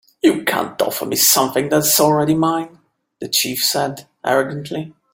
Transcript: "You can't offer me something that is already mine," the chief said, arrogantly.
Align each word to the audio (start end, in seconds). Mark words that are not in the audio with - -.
"You 0.23 0.43
can't 0.45 0.81
offer 0.81 1.05
me 1.05 1.15
something 1.15 1.69
that 1.69 1.81
is 1.85 1.99
already 1.99 2.33
mine," 2.33 2.79
the 3.19 3.27
chief 3.29 3.63
said, 3.63 4.07
arrogantly. 4.25 4.95